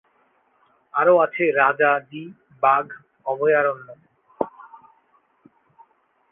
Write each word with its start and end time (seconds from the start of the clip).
আরও 0.93 1.13
আছে 1.17 1.43
রাজা 1.59 1.91
জি 2.09 2.23
বাঘ 2.63 2.85
অভয়ারণ্য। 3.25 3.87